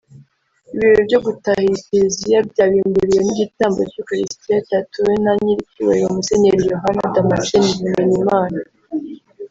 [0.73, 8.59] Ibirori byo gutaha iyi Kiliziya byabimburiwe n’igitambo cy’Ukaristiya cyatuwe na Nyiricyubahiro Musenyeri Yohani Damaseni Bimenyimana